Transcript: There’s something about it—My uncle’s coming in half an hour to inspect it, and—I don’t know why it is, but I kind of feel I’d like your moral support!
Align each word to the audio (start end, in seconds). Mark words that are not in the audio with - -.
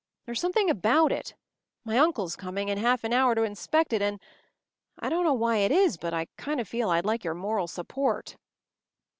There’s 0.25 0.39
something 0.41 0.67
about 0.67 1.11
it—My 1.11 1.99
uncle’s 1.99 2.35
coming 2.35 2.69
in 2.69 2.79
half 2.79 3.03
an 3.03 3.13
hour 3.13 3.35
to 3.35 3.43
inspect 3.43 3.93
it, 3.93 4.01
and—I 4.01 5.09
don’t 5.09 5.25
know 5.25 5.33
why 5.35 5.57
it 5.57 5.71
is, 5.71 5.95
but 5.97 6.11
I 6.11 6.25
kind 6.37 6.59
of 6.59 6.67
feel 6.67 6.89
I’d 6.89 7.05
like 7.05 7.23
your 7.23 7.35
moral 7.35 7.67
support! 7.67 8.35